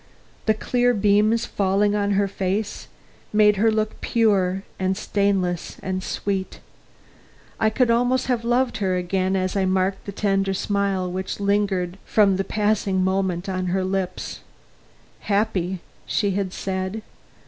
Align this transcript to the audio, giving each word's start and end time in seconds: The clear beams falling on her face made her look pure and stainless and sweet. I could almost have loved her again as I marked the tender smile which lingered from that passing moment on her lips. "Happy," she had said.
The 0.47 0.55
clear 0.55 0.95
beams 0.95 1.45
falling 1.45 1.93
on 1.95 2.13
her 2.13 2.27
face 2.27 2.87
made 3.31 3.57
her 3.57 3.69
look 3.71 4.01
pure 4.01 4.63
and 4.79 4.97
stainless 4.97 5.77
and 5.83 6.01
sweet. 6.01 6.59
I 7.59 7.69
could 7.69 7.91
almost 7.91 8.25
have 8.25 8.43
loved 8.43 8.77
her 8.77 8.95
again 8.97 9.35
as 9.35 9.55
I 9.55 9.65
marked 9.65 10.07
the 10.07 10.11
tender 10.11 10.55
smile 10.55 11.11
which 11.11 11.39
lingered 11.39 11.99
from 12.03 12.37
that 12.37 12.47
passing 12.47 13.03
moment 13.03 13.47
on 13.47 13.67
her 13.67 13.83
lips. 13.83 14.39
"Happy," 15.19 15.81
she 16.07 16.31
had 16.31 16.51
said. 16.51 17.03